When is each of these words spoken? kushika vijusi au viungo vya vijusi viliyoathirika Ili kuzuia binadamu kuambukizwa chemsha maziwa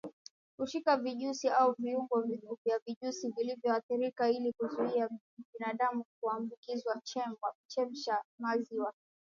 kushika 0.57 0.97
vijusi 0.97 1.49
au 1.49 1.75
viungo 1.79 2.21
vya 2.65 2.79
vijusi 2.85 3.29
viliyoathirika 3.37 4.29
Ili 4.29 4.53
kuzuia 4.53 5.09
binadamu 5.53 6.05
kuambukizwa 6.21 7.01
chemsha 7.67 8.23
maziwa 8.39 8.93